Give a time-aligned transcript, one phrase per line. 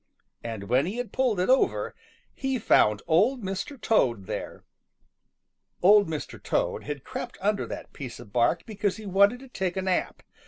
[0.43, 1.93] And when he had pulled it over,
[2.33, 3.79] he found Old Mr.
[3.79, 4.63] Toad there.
[5.83, 6.41] Old Mr.
[6.41, 10.23] Toad had crept under that piece of bark because he wanted to take a nap.